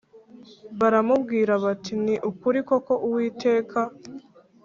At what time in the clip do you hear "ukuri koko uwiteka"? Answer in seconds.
2.29-3.79